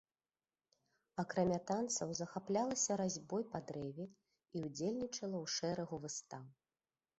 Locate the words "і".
4.09-4.57